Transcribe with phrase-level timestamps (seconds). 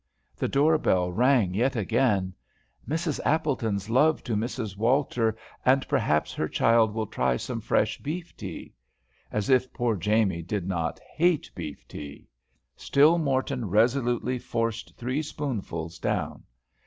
[0.35, 2.33] The door bell rang yet again.
[2.89, 3.19] "Mrs.
[3.23, 4.75] Appleton's love to Mrs.
[4.75, 8.73] Walter, and perhaps her child will try some fresh beef tea."
[9.31, 12.27] As if poor Jamie did not hate beef tea;
[12.75, 16.45] still Morton resolutely forced three spoonfuls down.